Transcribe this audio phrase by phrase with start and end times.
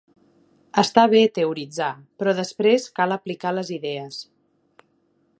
[0.81, 1.89] Està bé teoritzar,
[2.21, 4.19] però després cal aplicar les idees.